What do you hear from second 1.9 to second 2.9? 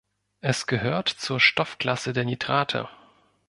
der Nitrate.